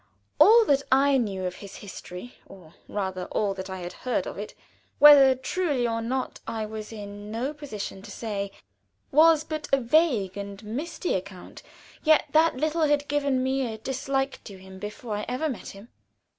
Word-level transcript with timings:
All 0.39 0.65
that 0.65 0.81
I 0.91 1.17
knew 1.19 1.45
of 1.45 1.57
his 1.57 1.75
history 1.75 2.33
or 2.47 2.73
rather, 2.87 3.25
all 3.25 3.53
that 3.53 3.69
I 3.69 3.81
had 3.81 3.93
heard 3.93 4.25
of 4.25 4.35
it, 4.39 4.55
whether 4.97 5.35
truly 5.35 5.87
or 5.87 6.01
not, 6.01 6.39
I 6.47 6.65
was 6.65 6.91
in 6.91 7.29
no 7.29 7.53
position 7.53 8.01
to 8.01 8.09
say 8.09 8.51
was 9.11 9.43
but 9.43 9.67
a 9.71 9.77
vague 9.79 10.37
and 10.37 10.63
misty 10.63 11.13
account; 11.13 11.61
yet 12.01 12.25
that 12.31 12.57
little 12.57 12.81
had 12.87 13.07
given 13.07 13.43
me 13.43 13.71
a 13.71 13.77
dislike 13.77 14.43
to 14.45 14.57
him 14.57 14.79
before 14.79 15.17
I 15.17 15.25
ever 15.29 15.47
met 15.47 15.67
him. 15.67 15.89